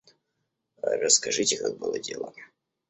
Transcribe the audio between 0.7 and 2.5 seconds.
Расскажите, как было дело.